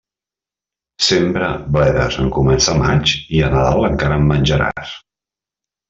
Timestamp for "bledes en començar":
1.75-2.77